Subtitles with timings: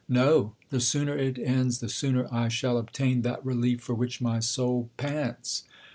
[0.09, 4.39] No; the sooner it ends, the sooner 1 shall obtain that relief for which my
[4.39, 5.63] soul pants.